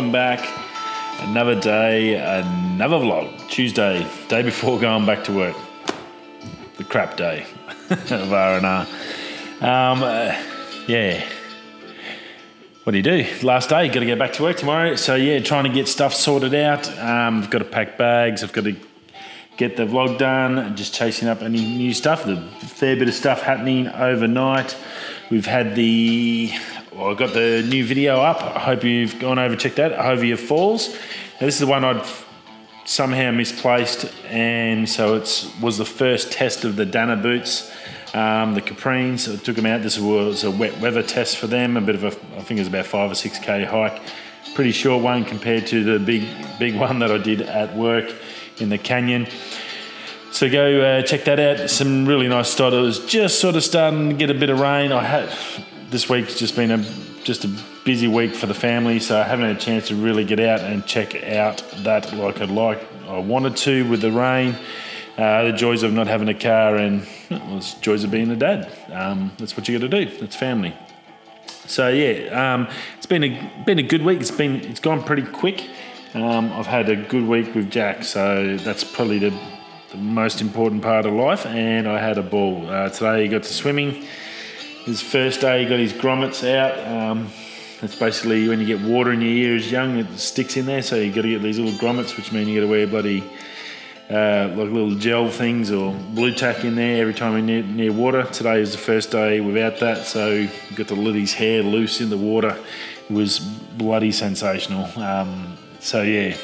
[0.00, 0.48] welcome back.
[1.28, 3.50] Another day, another vlog.
[3.50, 5.54] Tuesday, day before going back to work.
[6.78, 7.44] The crap day
[7.90, 8.86] of R&R.
[9.60, 10.42] Um, uh,
[10.88, 11.22] yeah.
[12.84, 13.26] What do you do?
[13.42, 14.94] Last day, got to get back to work tomorrow.
[14.96, 16.88] So yeah, trying to get stuff sorted out.
[16.98, 18.42] Um, I've got to pack bags.
[18.42, 18.76] I've got to
[19.58, 20.74] get the vlog done.
[20.76, 22.24] Just chasing up any new stuff.
[22.24, 24.74] A fair bit of stuff happening overnight.
[25.30, 26.52] We've had the
[27.00, 28.42] well, I got the new video up.
[28.42, 29.92] I hope you've gone over checked that.
[29.92, 30.92] Hovea Falls.
[30.92, 32.06] Now, this is the one I'd
[32.84, 37.72] somehow misplaced, and so it was the first test of the Danner boots,
[38.12, 39.32] um, the Caprines.
[39.32, 39.80] I took them out.
[39.80, 41.78] This was a wet weather test for them.
[41.78, 44.02] A bit of a, I think it was about five or six k hike.
[44.54, 46.28] Pretty short one compared to the big
[46.58, 48.14] big one that I did at work
[48.58, 49.26] in the canyon.
[50.32, 51.70] So go uh, check that out.
[51.70, 52.74] Some really nice stuff.
[52.74, 54.92] It was just sort of starting to get a bit of rain.
[54.92, 55.30] I had
[55.90, 56.84] this week's just been a
[57.24, 57.50] just a
[57.84, 60.60] busy week for the family, so I haven't had a chance to really get out
[60.60, 62.80] and check out that like I'd like.
[63.08, 64.56] I wanted to with the rain.
[65.18, 68.72] Uh, the joys of not having a car and well, joys of being a dad.
[68.90, 70.18] Um, that's what you got to do.
[70.18, 70.74] That's family.
[71.66, 74.20] So yeah, um, it's been a been a good week.
[74.20, 75.68] It's been it's gone pretty quick.
[76.14, 79.38] Um, I've had a good week with Jack, so that's probably the,
[79.90, 81.46] the most important part of life.
[81.46, 83.28] And I had a ball uh, today.
[83.28, 84.06] Got to swimming.
[84.84, 86.78] His first day, he got his grommets out.
[86.86, 87.28] Um,
[87.82, 90.82] it's basically when you get water in your ear as young, it sticks in there.
[90.82, 93.22] So you got to get these little grommets, which mean you got to wear bloody
[94.10, 97.92] uh, like little gel things or blue tack in there every time you're near, near
[97.92, 98.24] water.
[98.24, 102.10] Today is the first day without that, so got to let his hair loose in
[102.10, 102.58] the water.
[103.08, 104.86] It was bloody sensational.
[105.00, 106.36] Um, so yeah,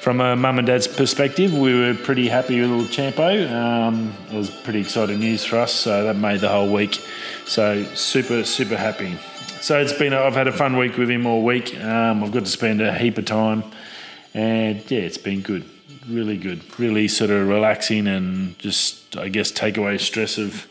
[0.00, 3.50] from a mum and dad's perspective, we were pretty happy with little Champo.
[3.50, 7.00] Um, it was pretty exciting news for us, so that made the whole week.
[7.50, 9.18] So super, super happy.
[9.60, 11.76] So it's been, I've had a fun week with him all week.
[11.80, 13.64] Um, I've got to spend a heap of time,
[14.34, 15.64] and yeah, it's been good,
[16.08, 20.68] really good, really sort of relaxing and just, I guess, take away stress of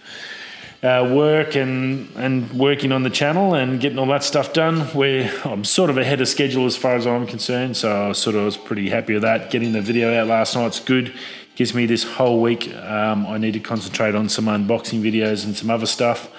[0.82, 4.80] uh, work and and working on the channel and getting all that stuff done.
[4.96, 8.38] Where I'm sort of ahead of schedule as far as I'm concerned, so I sort
[8.38, 9.52] of was pretty happy with that.
[9.52, 11.14] Getting the video out last night's good.
[11.58, 12.74] Gives me this whole week.
[12.74, 16.30] Um, I need to concentrate on some unboxing videos and some other stuff,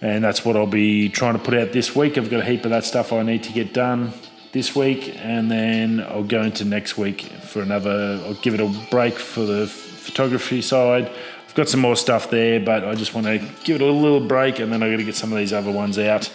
[0.00, 2.18] and that's what I'll be trying to put out this week.
[2.18, 4.12] I've got a heap of that stuff I need to get done
[4.52, 8.20] this week, and then I'll go into next week for another.
[8.24, 11.10] I'll give it a break for the photography side
[11.56, 14.20] I've got some more stuff there, but I just want to give it a little
[14.20, 16.30] break, and then I got to get some of these other ones out.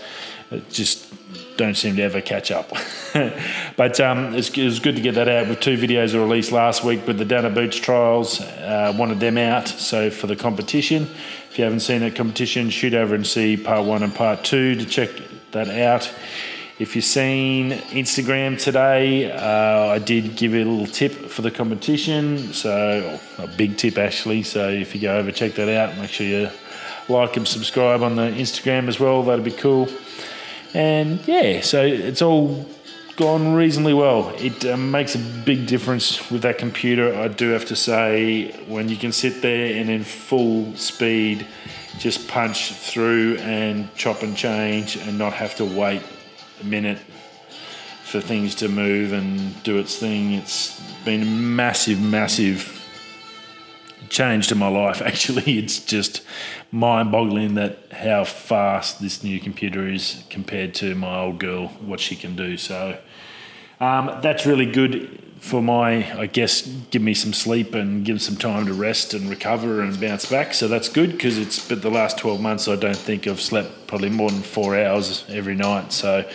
[0.52, 1.12] It just
[1.56, 2.70] don't seem to ever catch up.
[3.78, 6.84] but um, it's, it was good to get that out with two videos released last
[6.84, 8.42] week with the Danner Boots trials.
[8.42, 11.04] Uh, wanted them out, so for the competition.
[11.50, 14.76] If you haven't seen that competition, shoot over and see part one and part two
[14.76, 15.10] to check
[15.52, 16.14] that out.
[16.80, 21.52] If you've seen Instagram today, uh, I did give it a little tip for the
[21.52, 22.54] competition.
[22.54, 24.44] So, a big tip actually.
[24.44, 25.98] So, if you go over, check that out.
[25.98, 26.50] Make sure you
[27.08, 29.22] like and subscribe on the Instagram as well.
[29.22, 29.90] That'd be cool.
[30.74, 32.66] And yeah, so it's all
[33.18, 34.34] gone reasonably well.
[34.38, 38.90] It um, makes a big difference with that computer, I do have to say, when
[38.90, 41.46] you can sit there and in full speed
[42.00, 46.02] just punch through and chop and change and not have to wait
[46.62, 46.98] a minute
[48.04, 50.34] for things to move and do its thing.
[50.34, 52.78] It's been a massive, massive
[54.10, 55.02] change to my life.
[55.06, 56.24] Actually, it's just
[56.72, 61.68] mind-boggling that how fast this new computer is compared to my old girl.
[61.68, 62.58] What she can do.
[62.58, 62.98] So
[63.80, 66.62] um, that's really good for my, I guess,
[66.92, 70.54] give me some sleep and give some time to rest and recover and bounce back.
[70.54, 73.88] So that's good because it's but the last 12 months I don't think I've slept
[73.88, 75.94] probably more than four hours every night.
[75.94, 76.30] So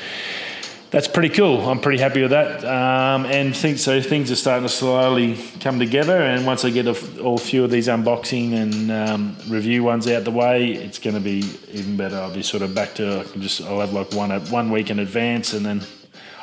[0.91, 1.69] that's pretty cool.
[1.69, 2.65] I'm pretty happy with that.
[2.65, 6.23] Um, and think so things are starting to slowly come together.
[6.23, 10.25] And once I get a, all few of these unboxing and um, review ones out
[10.25, 12.17] the way, it's going to be even better.
[12.17, 14.91] I'll be sort of back to I can just I'll have like one one week
[14.91, 15.83] in advance, and then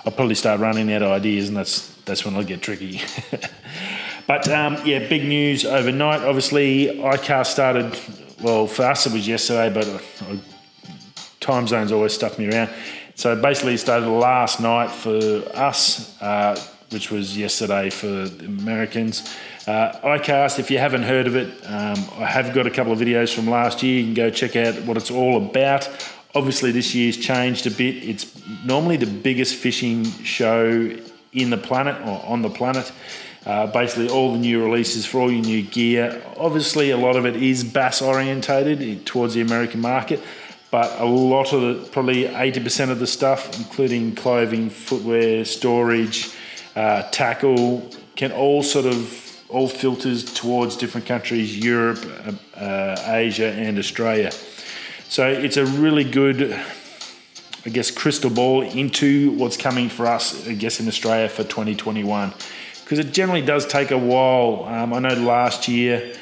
[0.06, 3.02] I'll probably start running out of ideas, and that's that's when it'll get tricky.
[4.28, 6.22] but um, yeah, big news overnight.
[6.22, 7.98] Obviously, iCast started.
[8.42, 10.36] Well, for us it was yesterday, but uh,
[11.40, 12.70] time zones always stuck me around.
[13.16, 19.36] So basically, it started last night for us, uh, which was yesterday for Americans.
[19.68, 23.00] Uh, iCast, if you haven't heard of it, um, I have got a couple of
[23.00, 24.00] videos from last year.
[24.00, 25.88] You can go check out what it's all about.
[26.36, 28.04] Obviously, this year's changed a bit.
[28.04, 28.26] It's
[28.66, 30.92] normally the biggest fishing show
[31.32, 32.92] in the planet or on the planet.
[33.46, 36.22] Uh, basically, all the new releases for all your new gear.
[36.38, 40.22] Obviously, a lot of it is bass orientated towards the American market,
[40.74, 46.32] but a lot of the, probably 80% of the stuff, including clothing, footwear, storage,
[46.76, 53.52] uh, tackle, can all sort of all filters towards different countries, Europe, uh, uh, Asia,
[53.52, 54.32] and Australia.
[55.10, 56.60] So it's a really good,
[57.68, 62.34] I guess, crystal ball into what's coming for us, I guess, in Australia for 2021.
[62.84, 64.66] Because it generally does take a while.
[64.66, 66.16] Um, I know last year,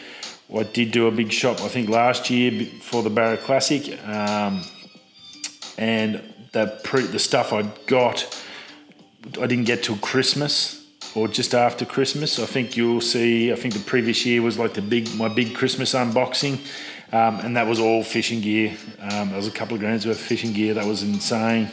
[0.59, 3.97] I did do a big shop, I think last year for the Barra Classic.
[4.07, 4.63] Um,
[5.77, 6.21] and
[6.51, 8.43] the, pre- the stuff I got,
[9.41, 12.39] I didn't get till Christmas or just after Christmas.
[12.39, 13.51] I think you'll see.
[13.51, 16.59] I think the previous year was like the big my big Christmas unboxing,
[17.13, 18.75] um, and that was all fishing gear.
[18.99, 20.73] Um, there was a couple of grams worth of fishing gear.
[20.73, 21.69] That was insane.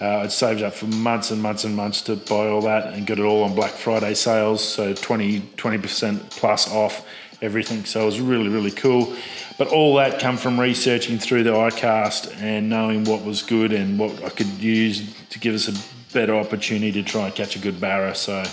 [0.00, 3.06] Uh, I'd saved up for months and months and months to buy all that and
[3.06, 7.06] got it all on Black Friday sales, so 20 percent plus off
[7.40, 7.84] everything.
[7.84, 9.14] So it was really really cool.
[9.58, 13.98] But all that come from researching through the iCast and knowing what was good and
[13.98, 17.58] what I could use to give us a better opportunity to try and catch a
[17.58, 18.14] good barra.
[18.14, 18.44] So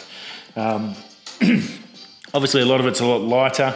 [0.55, 0.95] um,
[2.33, 3.75] obviously, a lot of it's a lot lighter.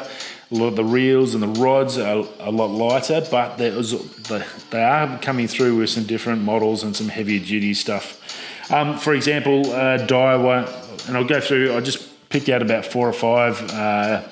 [0.51, 3.91] A lot of the reels and the rods are a lot lighter, but there was,
[4.71, 8.71] they are coming through with some different models and some heavier duty stuff.
[8.71, 11.75] Um, for example, uh, Daiwa, and I'll go through.
[11.75, 13.61] I just picked out about four or five.
[13.71, 14.23] Uh,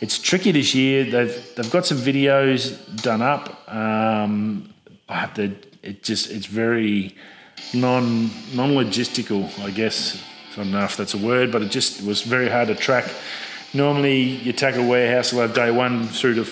[0.00, 1.04] it's tricky this year.
[1.04, 3.72] They've they've got some videos done up.
[3.72, 4.72] Um,
[5.82, 7.14] it just it's very
[7.72, 10.22] non non logistical, I guess
[10.52, 13.04] I don't know if that's a word, but it just was very hard to track.
[13.72, 16.50] Normally, your tackle warehouse will have day one through to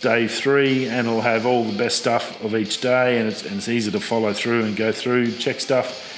[0.00, 3.56] day three, and it'll have all the best stuff of each day, and it's, and
[3.56, 6.13] it's easy to follow through and go through, check stuff.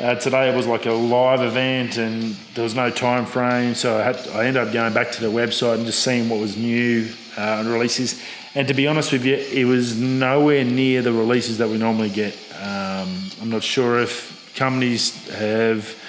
[0.00, 3.98] Uh, today it was like a live event, and there was no time frame, so
[3.98, 6.56] I, had, I ended up going back to the website and just seeing what was
[6.56, 8.22] new uh, and releases.
[8.54, 12.10] And to be honest with you, it was nowhere near the releases that we normally
[12.10, 12.32] get.
[12.62, 13.12] Um,
[13.42, 16.00] I'm not sure if companies have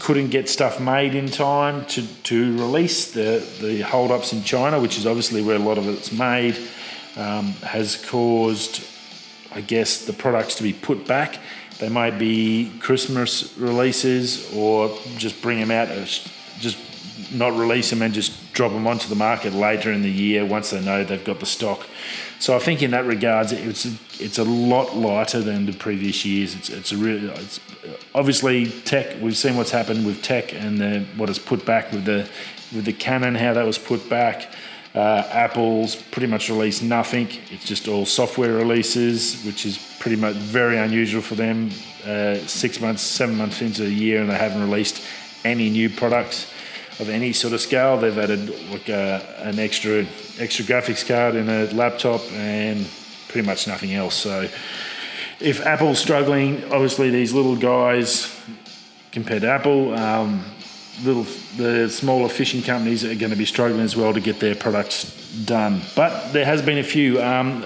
[0.00, 3.12] couldn't get stuff made in time to, to release.
[3.12, 6.56] The, the hold-ups in China, which is obviously where a lot of it's made,
[7.14, 8.84] um, has caused,
[9.52, 11.38] I guess, the products to be put back.
[11.78, 15.88] They might be Christmas releases or just bring them out,
[16.58, 16.78] just
[17.32, 20.70] not release them and just drop them onto the market later in the year once
[20.70, 21.86] they know they've got the stock.
[22.40, 26.24] So I think in that regards, it's a, it's a lot lighter than the previous
[26.24, 26.54] years.
[26.54, 27.60] It's it's a really it's
[28.14, 29.20] obviously tech.
[29.20, 32.28] We've seen what's happened with tech and the, what is put back with the
[32.74, 34.52] with the Canon, how that was put back.
[34.94, 37.28] Uh, Apple's pretty much released nothing.
[37.50, 41.70] It's just all software releases, which is pretty much very unusual for them.
[42.04, 45.02] Uh, six months, seven months into the year, and they haven't released
[45.44, 46.50] any new products
[47.00, 47.98] of any sort of scale.
[47.98, 50.06] They've added like uh, an extra
[50.38, 52.86] extra graphics card in a laptop and
[53.28, 54.14] pretty much nothing else.
[54.14, 54.48] So
[55.40, 58.34] if Apple's struggling, obviously these little guys
[59.12, 60.44] compared to Apple, um,
[61.04, 64.54] little the smaller fishing companies are going to be struggling as well to get their
[64.54, 65.80] products done.
[65.94, 67.22] But there has been a few.
[67.22, 67.64] Um,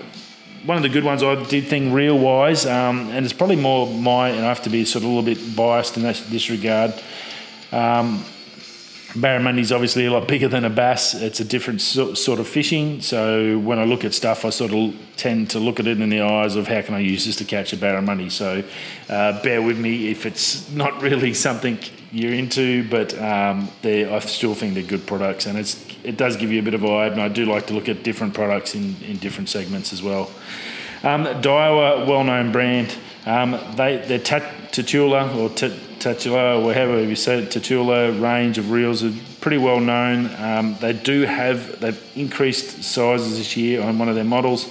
[0.64, 3.86] one of the good ones I did think real wise, um, and it's probably more
[3.86, 6.94] my, and I have to be sort of a little bit biased in this regard.
[7.72, 8.24] Um,
[9.14, 11.12] Barramundi is obviously a lot bigger than a bass.
[11.12, 13.02] It's a different so, sort of fishing.
[13.02, 16.08] So when I look at stuff, I sort of tend to look at it in
[16.08, 18.32] the eyes of how can I use this to catch a barramundi.
[18.32, 18.64] So
[19.10, 21.78] uh, bear with me if it's not really something
[22.10, 26.50] you're into, but um, I still think they're good products, and it's it does give
[26.50, 27.12] you a bit of a vibe.
[27.12, 30.30] And I do like to look at different products in, in different segments as well.
[31.02, 32.96] Um, Daiwa, well-known brand.
[33.26, 35.50] Um, they they're Tatula or
[36.02, 40.34] Tatula whatever you say Tatula range of reels are pretty well known.
[40.36, 44.68] Um, they do have they've increased sizes this year on one of their models,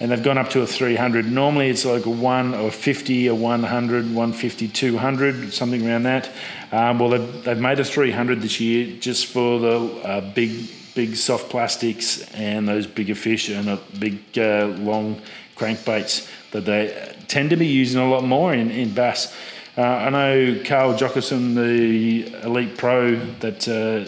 [0.00, 1.30] and they've gone up to a 300.
[1.30, 6.28] Normally it's like a one or 50, a 100, 150, 200, something around that.
[6.72, 11.16] Um, well, they've, they've made a 300 this year just for the uh, big big
[11.16, 15.22] soft plastics and those bigger fish and a big uh, long
[15.56, 19.34] crankbaits that they tend to be using a lot more in, in bass.
[19.74, 24.06] Uh, I know Carl Jocumsen, the elite pro that uh,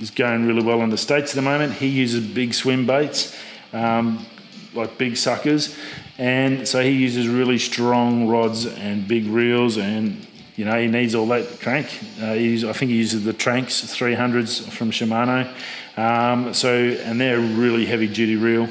[0.00, 3.36] is going really well in the States at the moment, he uses big swim baits,
[3.74, 4.24] um,
[4.72, 5.76] like big suckers.
[6.16, 10.26] And so he uses really strong rods and big reels, and
[10.56, 11.86] you know he needs all that crank.
[12.18, 15.46] Uh, I think he uses the Tranx 300s from Shimano.
[15.98, 18.66] Um, so and they're really heavy duty reel.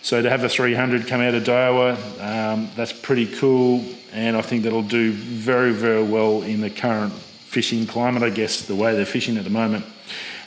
[0.00, 3.84] So to have a 300 come out of Daiwa, um, that's pretty cool,
[4.16, 8.22] and I think that'll do very, very well in the current fishing climate.
[8.22, 9.84] I guess the way they're fishing at the moment.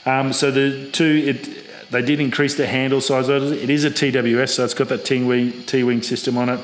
[0.05, 3.29] Um, so the two, it, they did increase the handle size.
[3.29, 6.59] It is a TWS, so it's got that T-wing, T-wing system on it.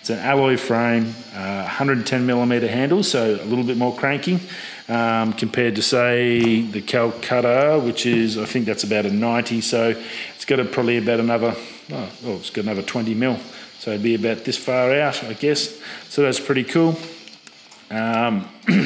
[0.00, 4.40] It's an alloy frame, uh, 110 millimeter handle, so a little bit more cranking
[4.88, 9.60] um, compared to say the Calcutta, which is I think that's about a 90.
[9.60, 9.94] So
[10.34, 11.54] it's got a, probably about another,
[11.92, 13.38] oh, oh, it's got another 20 mil.
[13.80, 15.80] So it'd be about this far out, I guess.
[16.10, 16.98] So that's pretty cool.
[17.90, 18.46] Um,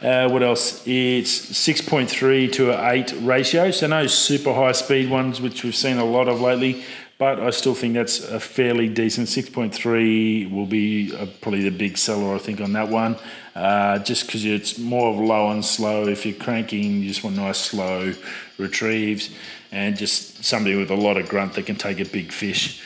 [0.00, 0.86] uh, what else?
[0.86, 3.72] It's 6.3 to 8 ratio.
[3.72, 6.84] So no super high speed ones, which we've seen a lot of lately
[7.16, 11.96] but I still think that's a fairly decent 6.3 will be uh, probably the big
[11.96, 13.16] seller I think on that one
[13.54, 17.36] uh, just because it's more of low and slow if you're cranking you just want
[17.36, 18.12] nice slow
[18.58, 19.30] retrieves
[19.70, 22.82] and just somebody with a lot of grunt that can take a big fish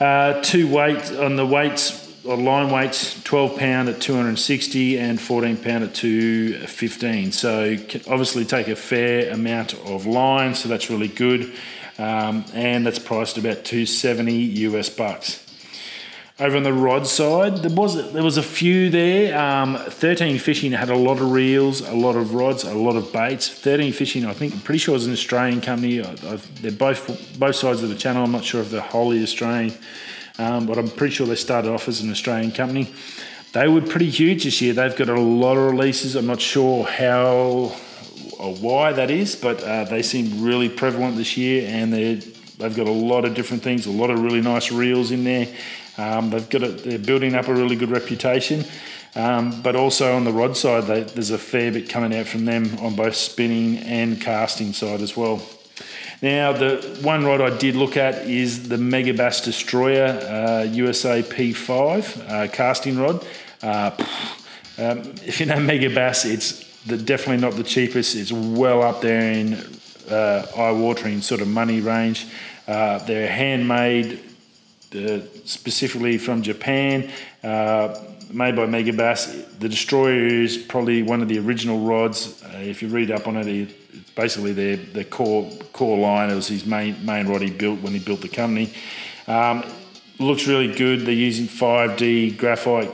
[0.00, 5.56] uh, two weight on the weights or line weights 12 pound at 260 and 14
[5.58, 7.76] pound at 215 so
[8.08, 11.52] obviously take a fair amount of line so that's really good
[11.98, 15.43] um, and that's priced about 270 US bucks.
[16.40, 19.38] Over on the rod side, there was there was a few there.
[19.38, 23.12] Um, 13 Fishing had a lot of reels, a lot of rods, a lot of
[23.12, 23.48] baits.
[23.48, 26.02] 13 Fishing, I think, I'm pretty sure is an Australian company.
[26.02, 26.14] I,
[26.60, 28.24] they're both both sides of the channel.
[28.24, 29.74] I'm not sure if they're wholly Australian,
[30.40, 32.92] um, but I'm pretty sure they started off as an Australian company.
[33.52, 34.72] They were pretty huge this year.
[34.72, 36.16] They've got a lot of releases.
[36.16, 37.76] I'm not sure how
[38.40, 42.14] or why that is, but uh, they seem really prevalent this year, and they
[42.58, 45.46] they've got a lot of different things, a lot of really nice reels in there.
[45.96, 48.64] Um, they've got a, they're building up a really good reputation.
[49.16, 52.44] Um, but also on the rod side, they, there's a fair bit coming out from
[52.44, 55.40] them on both spinning and casting side as well.
[56.20, 62.30] Now, the one rod I did look at is the Megabass Destroyer uh, USA P5
[62.30, 63.24] uh, casting rod.
[63.62, 63.90] Uh,
[64.78, 68.16] um, if you know Megabass, it's the, definitely not the cheapest.
[68.16, 69.54] It's well up there in
[70.10, 72.26] uh, eye-watering sort of money range.
[72.66, 74.18] Uh, they're handmade
[75.44, 77.10] specifically from Japan,
[77.42, 77.98] uh,
[78.30, 79.58] made by Megabass.
[79.58, 82.42] The Destroyer is probably one of the original rods.
[82.42, 86.30] Uh, if you read up on it, it's basically their, their core core line.
[86.30, 88.72] It was his main main rod he built when he built the company.
[89.26, 89.64] Um,
[90.18, 91.00] looks really good.
[91.00, 92.90] They're using 5D graphite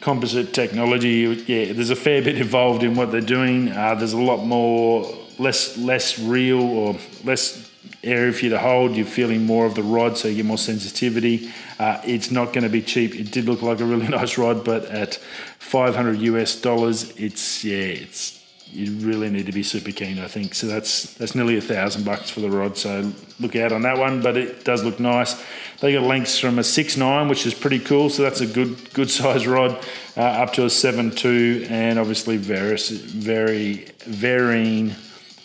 [0.00, 1.44] composite technology.
[1.46, 3.72] Yeah, there's a fair bit involved in what they're doing.
[3.72, 7.65] Uh, there's a lot more, less less real or less
[8.06, 8.96] area for you to hold.
[8.96, 11.50] You're feeling more of the rod, so you get more sensitivity.
[11.78, 13.14] Uh, it's not going to be cheap.
[13.14, 15.14] It did look like a really nice rod, but at
[15.58, 18.36] 500 US dollars, it's yeah, it's
[18.72, 20.54] you really need to be super keen, I think.
[20.54, 22.76] So that's that's nearly a thousand bucks for the rod.
[22.76, 25.42] So look out on that one, but it does look nice.
[25.80, 28.10] They got lengths from a six nine, which is pretty cool.
[28.10, 29.78] So that's a good good size rod,
[30.16, 34.90] uh, up to a seven two, and obviously various very varying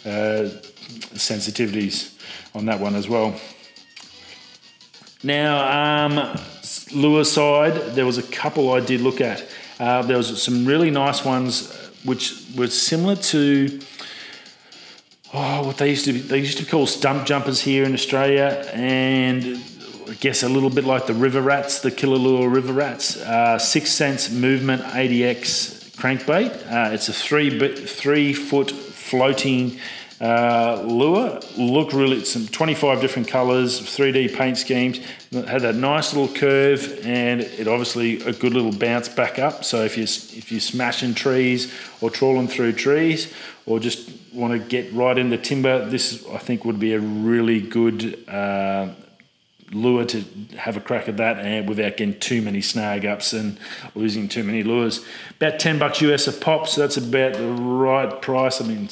[0.06, 0.50] uh,
[1.14, 2.18] sensitivities
[2.54, 3.34] on that one as well.
[5.24, 6.40] Now, um,
[6.94, 9.48] lure side, there was a couple I did look at.
[9.80, 11.72] Uh, there was some really nice ones
[12.04, 13.80] which were similar to
[15.34, 18.70] oh, what they used to be, they used to call stump jumpers here in Australia,
[18.74, 19.62] and
[20.08, 23.18] I guess a little bit like the river rats, the Killalure river rats.
[23.18, 26.52] Uh, Six Sense Movement 80x crankbait.
[26.72, 29.80] Uh, it's a three three foot floating
[30.22, 31.40] uh, lure.
[31.58, 35.00] Look really, some 25 different colours, 3D paint schemes.
[35.32, 39.64] Had that nice little curve, and it obviously a good little bounce back up.
[39.64, 43.34] So if you if you're smashing trees or trawling through trees,
[43.66, 47.60] or just want to get right into timber, this I think would be a really
[47.60, 48.30] good.
[48.30, 48.90] Uh,
[49.74, 50.22] lure to
[50.58, 53.58] have a crack at that and without getting too many snag ups and
[53.96, 55.00] losing too many lures.
[55.38, 58.60] About 10 bucks US a pop, so that's about the right price.
[58.60, 58.90] I mean,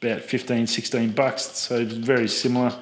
[0.00, 1.42] about 15, 16 bucks.
[1.42, 2.72] So very similar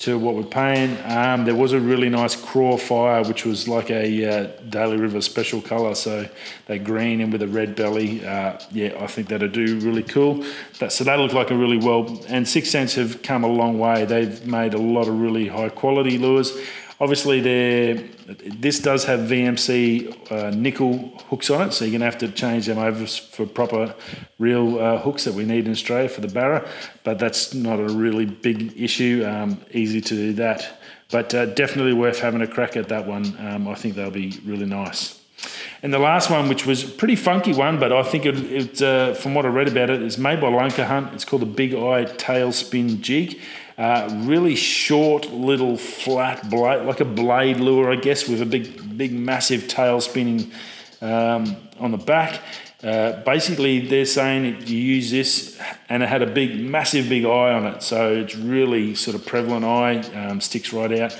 [0.00, 0.98] to what we're paying.
[1.04, 5.20] Um, there was a really nice craw fire, which was like a uh, Daly River
[5.20, 5.94] special colour.
[5.94, 6.28] So
[6.66, 8.24] they green and with a red belly.
[8.24, 10.44] Uh, yeah, I think that'd do really cool.
[10.80, 12.22] That, so they look like a really well.
[12.28, 14.04] And Six Sense have come a long way.
[14.04, 16.52] They've made a lot of really high quality lures.
[17.04, 17.96] Obviously, there
[18.62, 22.28] this does have VMC uh, nickel hooks on it, so you're going to have to
[22.28, 23.94] change them over for proper
[24.38, 26.66] real uh, hooks that we need in Australia for the barra.
[27.02, 29.22] But that's not a really big issue.
[29.28, 30.80] Um, easy to do that,
[31.10, 33.36] but uh, definitely worth having a crack at that one.
[33.38, 35.20] Um, I think they'll be really nice.
[35.82, 38.80] And the last one, which was a pretty funky one, but I think it, it
[38.80, 41.12] uh, from what I read about it, it, is made by Lunker Hunt.
[41.12, 43.38] It's called the Big Eye Tail Spin Jig.
[43.76, 48.96] Uh, really short little flat blade, like a blade lure, I guess, with a big,
[48.96, 50.52] big, massive tail spinning
[51.00, 52.40] um, on the back.
[52.84, 57.52] Uh, basically, they're saying you use this, and it had a big, massive, big eye
[57.52, 57.82] on it.
[57.82, 61.16] So it's really sort of prevalent eye, um, sticks right out.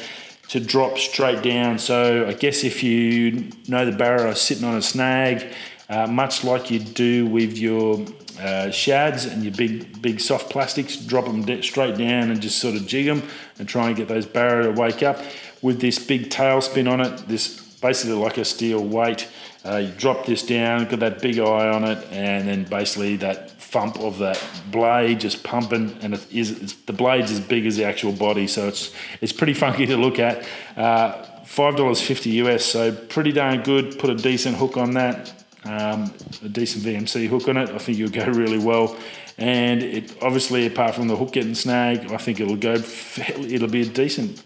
[0.48, 1.78] to drop straight down.
[1.78, 5.52] So I guess if you know the barra is sitting on a snag,
[5.88, 8.04] uh, much like you do with your
[8.40, 12.74] uh, shads and your big big soft plastics, drop them straight down and just sort
[12.74, 13.22] of jig them
[13.58, 15.18] and try and get those barra to wake up.
[15.62, 19.28] With this big tail spin on it, this basically like a steel weight.
[19.64, 23.50] Uh, you drop this down, got that big eye on it, and then basically that
[23.52, 27.76] thump of that blade just pumping, and it is it's, the blade's as big as
[27.76, 30.46] the actual body, so it's it's pretty funky to look at.
[30.76, 33.98] Uh, Five dollars fifty US, so pretty darn good.
[33.98, 37.70] Put a decent hook on that, um, a decent VMC hook on it.
[37.70, 38.96] I think you'll go really well.
[39.36, 42.74] And it obviously, apart from the hook getting snagged, I think it'll go.
[42.74, 44.36] It'll be a decent,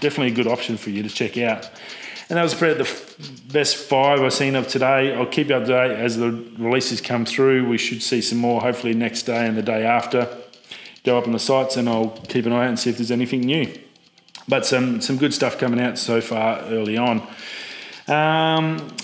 [0.00, 1.68] definitely a good option for you to check out.
[2.28, 5.14] And that was probably the best five I've seen of today.
[5.14, 7.68] I'll keep you up to date as the releases come through.
[7.68, 10.28] We should see some more hopefully next day and the day after.
[11.04, 13.12] Go up on the sites and I'll keep an eye out and see if there's
[13.12, 13.72] anything new.
[14.48, 17.24] But some, some good stuff coming out so far early on.
[18.08, 18.96] Um,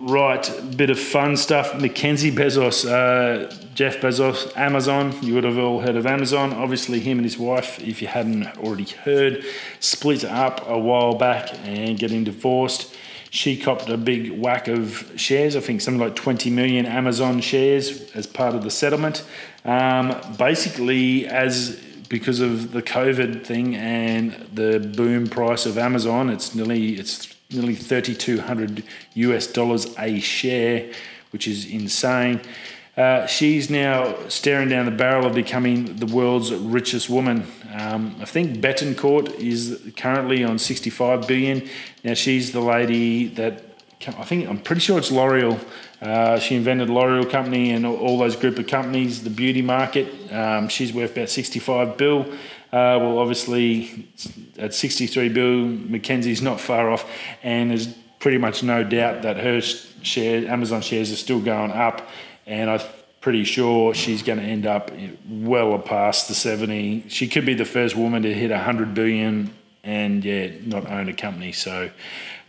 [0.00, 1.80] right, bit of fun stuff.
[1.80, 5.14] Mackenzie Bezos, uh, Jeff Bezos, Amazon.
[5.22, 6.52] You would have all heard of Amazon.
[6.52, 9.44] Obviously, him and his wife, if you hadn't already heard,
[9.78, 12.94] split up a while back and getting divorced.
[13.32, 18.10] She copped a big whack of shares, I think something like 20 million Amazon shares
[18.10, 19.24] as part of the settlement.
[19.64, 26.56] Um, basically, as because of the COVID thing and the boom price of Amazon, it's
[26.56, 30.92] nearly it's nearly 3,200 US dollars a share,
[31.30, 32.40] which is insane.
[32.96, 37.46] Uh, she's now staring down the barrel of becoming the world's richest woman.
[37.72, 41.68] Um, I think Bettencourt is currently on 65 billion.
[42.04, 43.64] Now she's the lady that
[44.06, 45.62] I think I'm pretty sure it's L'Oreal.
[46.00, 50.32] Uh, she invented L'Oreal company and all those group of companies, the beauty market.
[50.32, 52.26] Um, she's worth about 65 bill.
[52.72, 54.08] Uh, well, obviously
[54.58, 57.04] at 63 bill, Mackenzie's not far off,
[57.42, 57.88] and there's
[58.20, 62.08] pretty much no doubt that her share, Amazon shares, are still going up
[62.46, 62.80] and I'm
[63.20, 64.90] pretty sure she's going to end up
[65.28, 67.08] well past the 70.
[67.08, 69.54] She could be the first woman to hit 100 billion
[69.84, 71.52] and yeah, not own a company.
[71.52, 71.90] So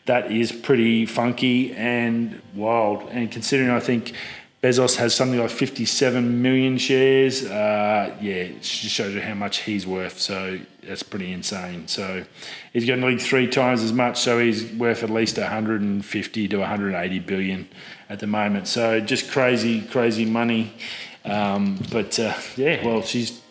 [0.05, 3.09] that is pretty funky and wild.
[3.09, 4.13] And considering I think
[4.61, 9.59] Bezos has something like 57 million shares, uh, yeah, it just shows you how much
[9.59, 10.19] he's worth.
[10.19, 11.87] So that's pretty insane.
[11.87, 12.23] So
[12.71, 14.19] he's got nearly three times as much.
[14.19, 17.67] So he's worth at least 150 to 180 billion
[18.07, 18.67] at the moment.
[18.67, 20.73] So just crazy, crazy money.
[21.25, 23.41] Um, but uh, yeah, well, she's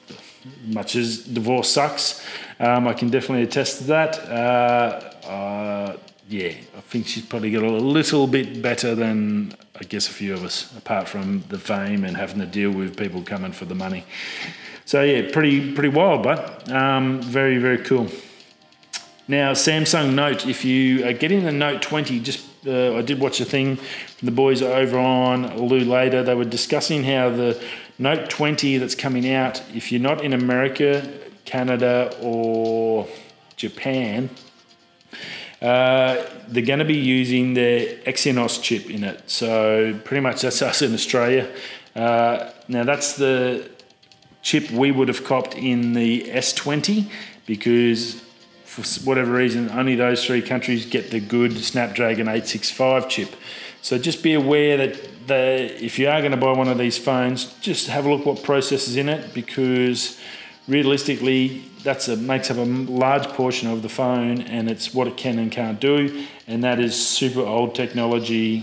[0.65, 2.25] much as divorce sucks.
[2.61, 4.17] Um, I can definitely attest to that.
[4.29, 5.97] Uh, uh,
[6.31, 10.33] yeah, I think she's probably got a little bit better than I guess a few
[10.33, 13.75] of us, apart from the fame and having to deal with people coming for the
[13.75, 14.05] money.
[14.85, 18.07] So yeah, pretty pretty wild, but um, very very cool.
[19.27, 23.41] Now Samsung Note, if you are getting the Note 20, just uh, I did watch
[23.41, 23.79] a thing
[24.23, 26.23] the boys are over on Lew Later.
[26.23, 27.61] They were discussing how the
[27.99, 31.13] Note 20 that's coming out, if you're not in America,
[31.45, 33.09] Canada, or
[33.57, 34.31] Japan,
[35.61, 39.29] uh, they're going to be using the Exynos chip in it.
[39.29, 41.51] So pretty much that's us in Australia.
[41.95, 43.71] Uh, now that's the
[44.43, 47.11] chip we would have copped in the S20
[47.47, 48.23] because
[48.65, 53.35] for whatever reason, only those three countries get the good Snapdragon 865 chip.
[53.83, 56.97] So just be aware that the, if you are going to buy one of these
[56.97, 60.21] phones, just have a look what processors in it because
[60.71, 65.17] realistically, that's a makes up a large portion of the phone, and it's what it
[65.17, 68.63] can and can't do, and that is super old technology,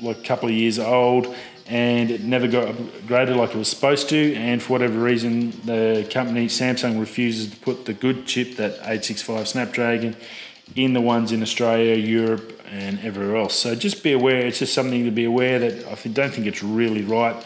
[0.00, 1.34] like a couple of years old,
[1.66, 4.34] and it never got upgraded like it was supposed to.
[4.34, 9.48] And for whatever reason, the company Samsung refuses to put the good chip, that 865
[9.48, 10.16] Snapdragon,
[10.76, 13.54] in the ones in Australia, Europe, and everywhere else.
[13.54, 14.46] So just be aware.
[14.46, 17.36] It's just something to be aware that I don't think it's really right.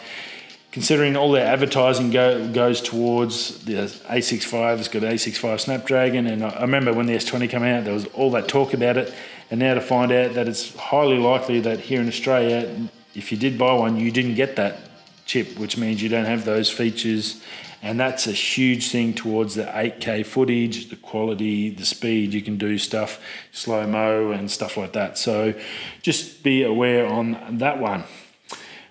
[0.71, 6.61] Considering all their advertising go, goes towards the 865, it's got 865 Snapdragon, and I
[6.61, 9.13] remember when the S20 came out, there was all that talk about it,
[9.49, 13.37] and now to find out that it's highly likely that here in Australia if you
[13.37, 14.77] did buy one, you didn't get that
[15.25, 17.41] chip, which means you don't have those features.
[17.81, 22.33] And that's a huge thing towards the 8K footage, the quality, the speed.
[22.33, 25.17] You can do stuff, slow mo, and stuff like that.
[25.17, 25.53] So
[26.01, 28.03] just be aware on that one.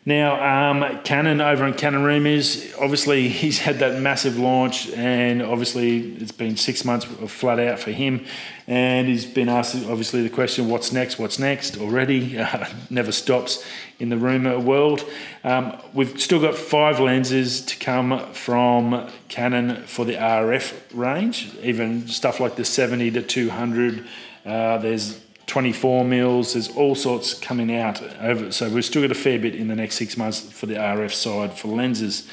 [0.08, 6.14] Now, um, Canon over on Canon Rumors, obviously he's had that massive launch, and obviously
[6.14, 8.24] it's been six months of flat out for him.
[8.66, 11.18] And he's been asked, obviously, the question, what's next?
[11.18, 11.76] What's next?
[11.76, 13.62] Already, uh, never stops
[13.98, 15.04] in the rumor world.
[15.44, 22.08] Um, we've still got five lenses to come from Canon for the RF range, even
[22.08, 24.06] stuff like the 70 to 200.
[24.46, 26.52] Uh, there's 24 mils.
[26.52, 28.52] There's all sorts coming out over.
[28.52, 31.12] So we've still got a fair bit in the next six months for the RF
[31.12, 32.28] side for lenses.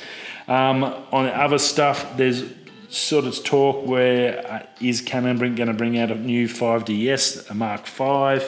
[0.48, 2.44] Um, on other stuff, there's
[2.90, 7.54] sort of talk where uh, is Canon going to bring out a new 5DS, a
[7.54, 8.46] Mark V.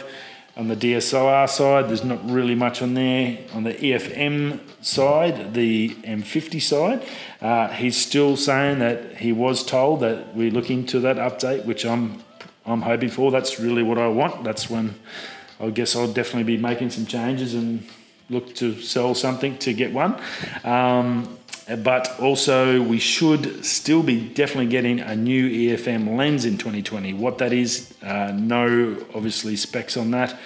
[0.58, 3.38] On the DSLR side, there's not really much on there.
[3.54, 7.08] On the EFM side, the M50 side,
[7.42, 11.86] uh, he's still saying that he was told that we're looking to that update, which
[11.86, 12.24] I'm
[12.68, 13.32] I'm hoping for.
[13.32, 14.44] That's really what I want.
[14.44, 14.96] That's when
[15.60, 17.88] I guess I'll definitely be making some changes and
[18.30, 20.20] look to sell something to get one.
[20.64, 21.38] Um,
[21.84, 27.14] but also, we should still be definitely getting a new EFM lens in 2020.
[27.14, 30.38] What that is, uh, no obviously specs on that.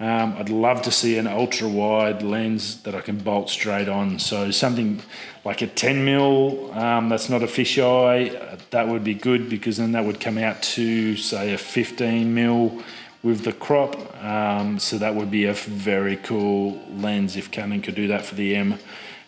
[0.00, 4.20] Um, I'd love to see an ultra wide lens that I can bolt straight on.
[4.20, 5.02] So something
[5.44, 9.92] like a 10 mil um, that's not a fisheye, that would be good because then
[9.92, 12.80] that would come out to say a 15 mil
[13.24, 13.96] with the crop.
[14.22, 18.36] Um, so that would be a very cool lens if Canon could do that for
[18.36, 18.78] the M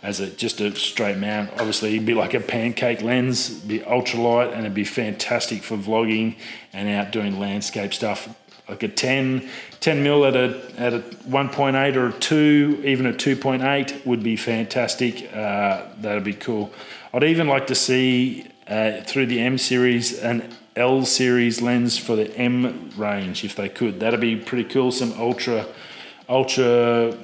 [0.02, 1.50] as a just a straight mount.
[1.54, 6.37] Obviously, it'd be like a pancake lens, be ultralight, and it'd be fantastic for vlogging
[6.72, 8.28] and out doing landscape stuff
[8.70, 9.48] like a 10,
[9.80, 14.37] 10 mil at a, at a 1.8 or a 2, even a 2.8 would be
[14.37, 15.30] fantastic.
[15.35, 16.72] Uh, that'd be cool.
[17.12, 22.14] I'd even like to see uh, through the M series an L series lens for
[22.14, 23.98] the M range if they could.
[23.98, 24.92] That'd be pretty cool.
[24.92, 25.66] Some ultra,
[26.28, 27.18] ultra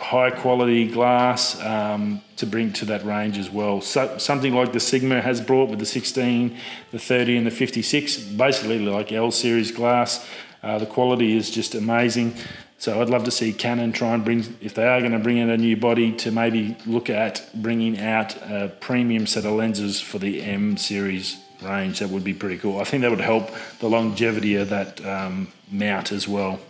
[0.00, 3.80] high quality glass um, to bring to that range as well.
[3.80, 6.56] So, something like the Sigma has brought with the 16,
[6.90, 10.26] the 30, and the 56, basically like L series glass.
[10.62, 12.34] Uh, the quality is just amazing.
[12.78, 15.38] So I'd love to see Canon try and bring, if they are going to bring
[15.38, 20.00] in a new body, to maybe look at bringing out a premium set of lenses
[20.00, 21.98] for the M series range.
[21.98, 22.80] That would be pretty cool.
[22.80, 26.60] I think that would help the longevity of that um, mount as well.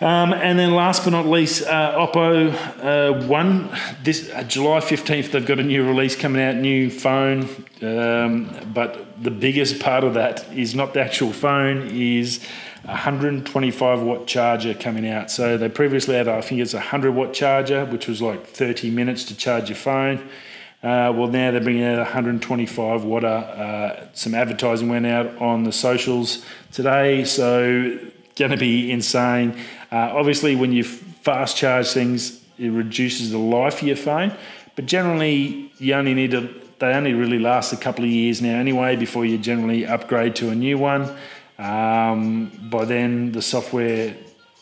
[0.00, 3.68] Um, and then last but not least, uh, Oppo uh, One.
[4.02, 7.42] This uh, July fifteenth, they've got a new release coming out, new phone.
[7.82, 12.42] Um, but the biggest part of that is not the actual phone, is
[12.84, 15.30] a 125 watt charger coming out.
[15.30, 18.90] So they previously had, I think it's a 100 watt charger, which was like 30
[18.90, 20.16] minutes to charge your phone.
[20.82, 23.24] Uh, well, now they're bringing out 125 watt.
[23.24, 27.98] Uh, some advertising went out on the socials today, so
[28.36, 29.54] going to be insane.
[29.92, 34.32] Uh, obviously, when you fast charge things, it reduces the life of your phone.
[34.76, 36.48] But generally, you only need to.
[36.78, 40.48] They only really last a couple of years now, anyway, before you generally upgrade to
[40.48, 41.14] a new one.
[41.58, 44.14] Um, by then, the software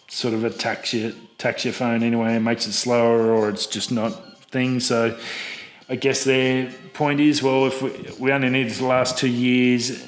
[0.08, 3.92] sort of attacks your attacks your phone anyway and makes it slower, or it's just
[3.92, 4.86] not things.
[4.86, 5.16] So,
[5.88, 9.28] I guess their point is, well, if we, we only need it to last two
[9.28, 10.04] years,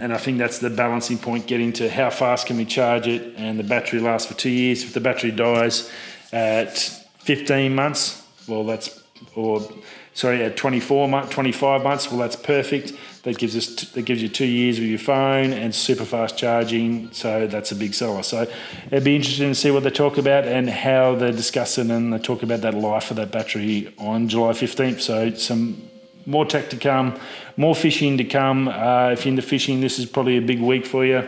[0.00, 3.34] and I think that's the balancing point getting to how fast can we charge it
[3.36, 4.82] and the battery lasts for two years.
[4.82, 5.90] If the battery dies
[6.32, 6.78] at
[7.20, 9.02] 15 months, well, that's,
[9.34, 9.60] or
[10.14, 12.92] sorry, at 24 months, 25 months, well, that's perfect.
[13.22, 17.12] That gives us, that gives you two years with your phone and super fast charging.
[17.12, 18.24] So that's a big seller.
[18.24, 18.46] So
[18.86, 22.18] it'd be interesting to see what they talk about and how they're discussing and they
[22.18, 25.00] talk about that life of that battery on July 15th.
[25.00, 25.88] So some
[26.26, 27.18] more tech to come,
[27.56, 28.68] more fishing to come.
[28.68, 31.22] Uh, if you're into fishing, this is probably a big week for you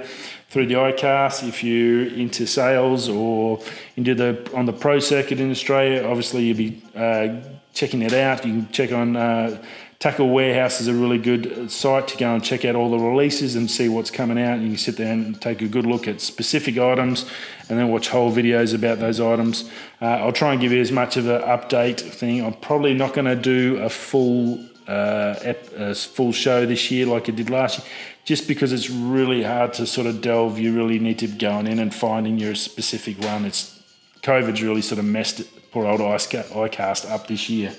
[0.48, 1.48] through the ICAST.
[1.48, 3.61] If you're into sales or
[3.96, 7.40] into the on the pro circuit in Australia, obviously you'll be uh,
[7.72, 8.44] checking it out.
[8.46, 9.62] You can check on uh,
[10.04, 13.57] Tackle Warehouse is a really good site to go and check out all the releases
[13.57, 14.61] and see what's coming out.
[14.61, 17.24] You can sit there and take a good look at specific items
[17.70, 19.70] and then watch whole videos about those items.
[20.02, 22.44] Uh, I'll try and give you as much of an update thing.
[22.44, 27.07] I'm probably not going to do a full uh, ep- a full show this year
[27.07, 27.88] like it did last year,
[28.25, 30.59] just because it's really hard to sort of delve.
[30.59, 33.44] You really need to be going in and finding your specific one.
[33.44, 33.81] It's
[34.23, 35.42] COVID's really sort of messed
[35.73, 37.75] poor old iCast up this year.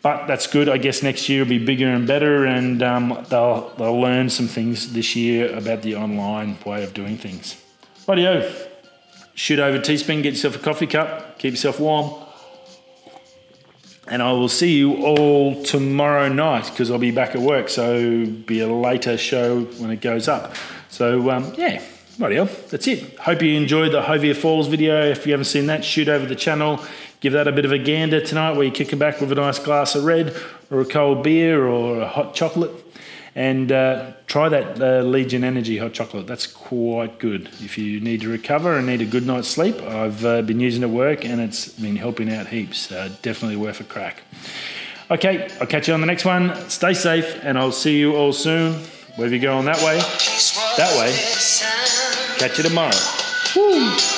[0.00, 0.68] But that's good.
[0.68, 4.46] I guess next year will be bigger and better, and um, they'll they'll learn some
[4.46, 7.60] things this year about the online way of doing things.
[8.06, 8.48] Radio,
[9.34, 12.27] shoot over Teespring, get yourself a coffee cup, keep yourself warm
[14.10, 17.68] and I will see you all tomorrow night because I'll be back at work.
[17.68, 20.54] So be a later show when it goes up.
[20.88, 21.82] So um, yeah,
[22.18, 22.44] radio.
[22.44, 23.16] That's it.
[23.18, 25.02] Hope you enjoyed the Hovea Falls video.
[25.02, 26.80] If you haven't seen that, shoot over the channel.
[27.20, 29.34] give that a bit of a gander tonight where you kick it back with a
[29.34, 30.34] nice glass of red
[30.70, 32.87] or a cold beer or a hot chocolate
[33.38, 36.26] and uh, try that uh, Legion Energy hot chocolate.
[36.26, 39.80] That's quite good if you need to recover and need a good night's sleep.
[39.80, 42.90] I've uh, been using it at work and it's been helping out heaps.
[42.90, 44.24] Uh, definitely worth a crack.
[45.08, 46.52] Okay, I'll catch you on the next one.
[46.68, 48.74] Stay safe, and I'll see you all soon.
[49.14, 49.98] Wherever you're going that way,
[50.76, 51.12] that way.
[52.38, 52.90] Catch you tomorrow.
[53.54, 54.17] Woo.